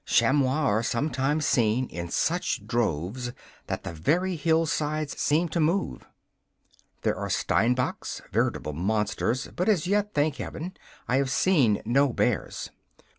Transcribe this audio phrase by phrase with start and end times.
[0.07, 3.31] Chamois are sometimes seen in such droves
[3.67, 6.07] that the very hillsides seem to move.
[7.03, 10.73] There are steinbocks, veritable monsters, but as yet, thank Heaven,
[11.07, 12.71] I have seen no bears.